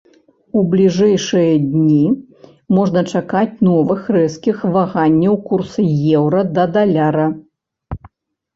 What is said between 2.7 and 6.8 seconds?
можна чакаць новых рэзкіх ваганняў курсу еўра да